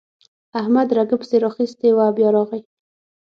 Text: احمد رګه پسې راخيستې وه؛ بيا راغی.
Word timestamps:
احمد 0.59 0.87
رګه 0.97 1.15
پسې 1.21 1.37
راخيستې 1.45 1.89
وه؛ 1.95 2.07
بيا 2.17 2.29
راغی. 2.35 2.61